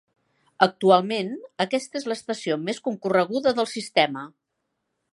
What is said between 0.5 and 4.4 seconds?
Actualment, aquesta és l'estació més concorreguda del sistema.